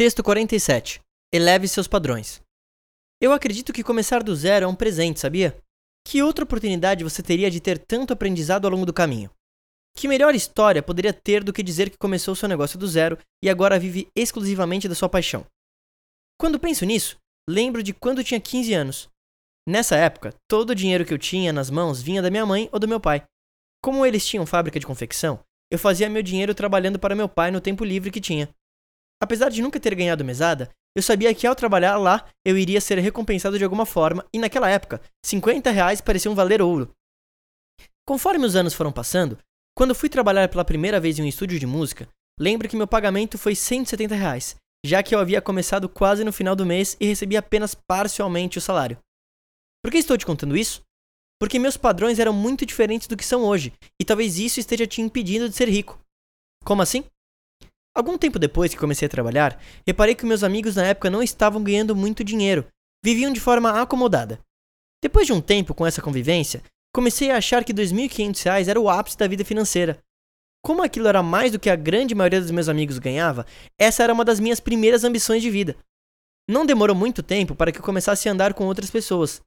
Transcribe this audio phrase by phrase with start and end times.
[0.00, 0.98] Texto 47.
[1.30, 2.40] Eleve seus padrões.
[3.20, 5.54] Eu acredito que começar do zero é um presente, sabia?
[6.08, 9.30] Que outra oportunidade você teria de ter tanto aprendizado ao longo do caminho?
[9.94, 13.50] Que melhor história poderia ter do que dizer que começou seu negócio do zero e
[13.50, 15.44] agora vive exclusivamente da sua paixão?
[16.40, 19.10] Quando penso nisso, lembro de quando tinha 15 anos.
[19.68, 22.80] Nessa época, todo o dinheiro que eu tinha nas mãos vinha da minha mãe ou
[22.80, 23.22] do meu pai.
[23.84, 25.40] Como eles tinham fábrica de confecção,
[25.70, 28.48] eu fazia meu dinheiro trabalhando para meu pai no tempo livre que tinha.
[29.22, 32.98] Apesar de nunca ter ganhado mesada, eu sabia que ao trabalhar lá eu iria ser
[32.98, 36.90] recompensado de alguma forma, e naquela época, 50 reais pareciam valer ouro.
[38.06, 39.38] Conforme os anos foram passando,
[39.76, 43.38] quando fui trabalhar pela primeira vez em um estúdio de música, lembro que meu pagamento
[43.38, 47.36] foi 170 reais, já que eu havia começado quase no final do mês e recebi
[47.36, 48.98] apenas parcialmente o salário.
[49.82, 50.82] Por que estou te contando isso?
[51.38, 55.00] Porque meus padrões eram muito diferentes do que são hoje, e talvez isso esteja te
[55.00, 55.98] impedindo de ser rico.
[56.64, 57.04] Como assim?
[57.94, 61.62] Algum tempo depois que comecei a trabalhar, reparei que meus amigos na época não estavam
[61.62, 62.66] ganhando muito dinheiro,
[63.04, 64.38] viviam de forma acomodada.
[65.02, 66.62] Depois de um tempo com essa convivência,
[66.94, 69.98] comecei a achar que R$ 2.500 era o ápice da vida financeira.
[70.62, 73.46] Como aquilo era mais do que a grande maioria dos meus amigos ganhava,
[73.78, 75.76] essa era uma das minhas primeiras ambições de vida.
[76.48, 79.40] Não demorou muito tempo para que eu começasse a andar com outras pessoas.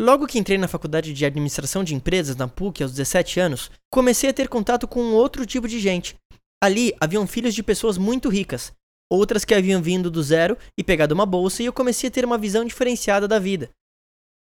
[0.00, 4.30] Logo que entrei na faculdade de administração de empresas na PUC aos 17 anos, comecei
[4.30, 6.16] a ter contato com outro tipo de gente,
[6.62, 8.72] Ali haviam filhos de pessoas muito ricas,
[9.10, 12.24] outras que haviam vindo do zero e pegado uma bolsa, e eu comecei a ter
[12.24, 13.70] uma visão diferenciada da vida.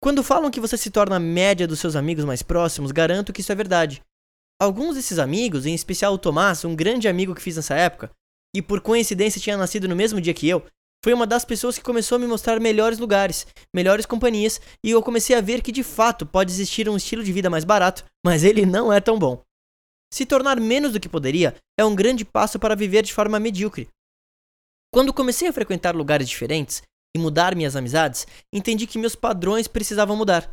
[0.01, 3.41] Quando falam que você se torna a média dos seus amigos mais próximos, garanto que
[3.41, 4.01] isso é verdade.
[4.61, 8.11] Alguns desses amigos, em especial o Tomás, um grande amigo que fiz nessa época,
[8.55, 10.65] e por coincidência tinha nascido no mesmo dia que eu,
[11.03, 15.03] foi uma das pessoas que começou a me mostrar melhores lugares, melhores companhias, e eu
[15.03, 18.43] comecei a ver que de fato pode existir um estilo de vida mais barato, mas
[18.43, 19.43] ele não é tão bom.
[20.11, 23.87] Se tornar menos do que poderia é um grande passo para viver de forma medíocre.
[24.93, 26.81] Quando comecei a frequentar lugares diferentes
[27.15, 30.49] e mudar minhas amizades, entendi que meus padrões precisavam mudar.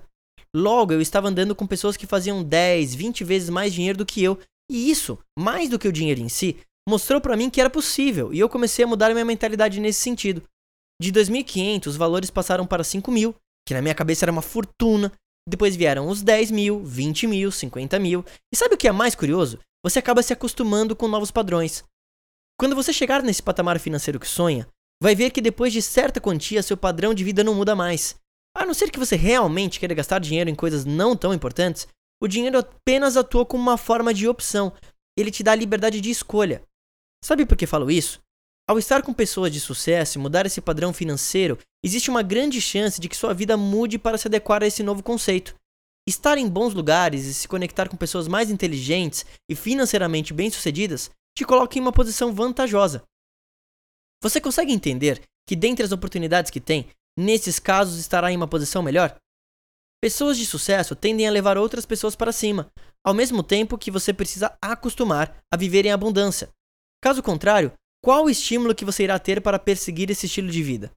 [0.55, 4.23] Logo, eu estava andando com pessoas que faziam 10, 20 vezes mais dinheiro do que
[4.23, 4.39] eu,
[4.71, 6.59] e isso, mais do que o dinheiro em si,
[6.89, 10.43] mostrou para mim que era possível, e eu comecei a mudar minha mentalidade nesse sentido.
[11.01, 13.35] De 2.500, os valores passaram para 5 mil,
[13.67, 15.13] que na minha cabeça era uma fortuna,
[15.49, 18.25] depois vieram os 10 mil, 20 mil, 50 mil.
[18.53, 19.59] E sabe o que é mais curioso?
[19.85, 21.85] Você acaba se acostumando com novos padrões.
[22.59, 24.69] Quando você chegar nesse patamar financeiro que sonha,
[25.03, 28.15] vai ver que depois de certa quantia seu padrão de vida não muda mais.
[28.57, 31.89] A não ser que você realmente queira gastar dinheiro em coisas não tão importantes,
[32.23, 34.73] o dinheiro apenas atua como uma forma de opção.
[35.19, 36.63] Ele te dá liberdade de escolha.
[37.25, 38.21] Sabe por que falo isso?
[38.69, 43.01] Ao estar com pessoas de sucesso e mudar esse padrão financeiro, existe uma grande chance
[43.01, 45.55] de que sua vida mude para se adequar a esse novo conceito.
[46.07, 51.45] Estar em bons lugares e se conectar com pessoas mais inteligentes e financeiramente bem-sucedidas te
[51.45, 53.03] coloca em uma posição vantajosa.
[54.23, 58.83] Você consegue entender que, dentre as oportunidades que tem, nesses casos estará em uma posição
[58.83, 59.17] melhor?
[60.01, 62.71] Pessoas de sucesso tendem a levar outras pessoas para cima,
[63.05, 66.49] ao mesmo tempo que você precisa acostumar a viver em abundância.
[67.01, 67.73] Caso contrário,
[68.03, 70.91] qual o estímulo que você irá ter para perseguir esse estilo de vida?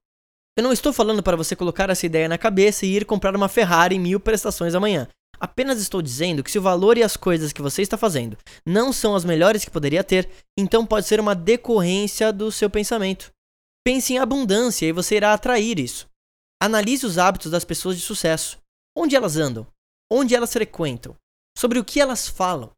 [0.58, 3.50] Eu não estou falando para você colocar essa ideia na cabeça e ir comprar uma
[3.50, 5.06] Ferrari em mil prestações amanhã.
[5.38, 8.94] Apenas estou dizendo que se o valor e as coisas que você está fazendo não
[8.94, 13.34] são as melhores que poderia ter, então pode ser uma decorrência do seu pensamento.
[13.86, 16.08] Pense em abundância e você irá atrair isso.
[16.62, 18.58] Analise os hábitos das pessoas de sucesso.
[18.98, 19.68] Onde elas andam?
[20.10, 21.18] Onde elas frequentam?
[21.58, 22.72] Sobre o que elas falam?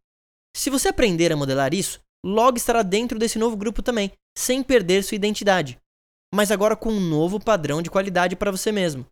[0.55, 5.03] Se você aprender a modelar isso, logo estará dentro desse novo grupo também, sem perder
[5.03, 5.79] sua identidade,
[6.33, 9.05] mas agora com um novo padrão de qualidade para você mesmo.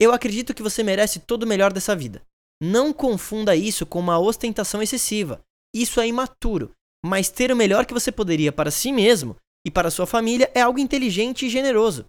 [0.00, 2.22] Eu acredito que você merece todo o melhor dessa vida.
[2.62, 5.40] Não confunda isso com uma ostentação excessiva.
[5.74, 6.72] Isso é imaturo,
[7.04, 10.60] mas ter o melhor que você poderia para si mesmo e para sua família é
[10.60, 12.06] algo inteligente e generoso.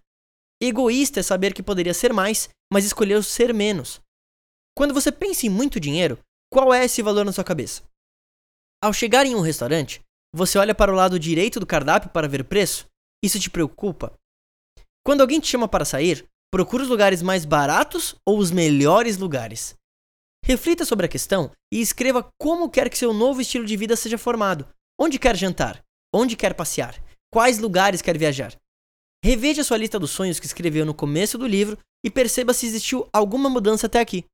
[0.61, 4.00] Egoísta é saber que poderia ser mais, mas escolheu ser menos.
[4.78, 6.19] Quando você pensa em muito dinheiro,
[6.51, 7.84] qual é esse valor na sua cabeça?
[8.84, 10.01] Ao chegar em um restaurante,
[10.34, 12.85] você olha para o lado direito do cardápio para ver o preço?
[13.23, 14.13] Isso te preocupa?
[15.05, 19.75] Quando alguém te chama para sair, procura os lugares mais baratos ou os melhores lugares?
[20.43, 24.17] Reflita sobre a questão e escreva como quer que seu novo estilo de vida seja
[24.17, 24.67] formado.
[24.99, 25.84] Onde quer jantar?
[26.13, 27.01] Onde quer passear?
[27.31, 28.55] Quais lugares quer viajar?
[29.23, 33.07] Reveja sua lista dos sonhos que escreveu no começo do livro e perceba se existiu
[33.13, 34.25] alguma mudança até aqui.